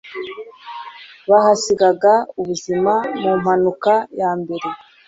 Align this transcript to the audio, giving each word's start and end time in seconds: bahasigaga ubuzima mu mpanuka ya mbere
bahasigaga 1.29 2.13
ubuzima 2.39 2.93
mu 3.21 3.31
mpanuka 3.41 3.93
ya 4.19 4.31
mbere 4.41 4.67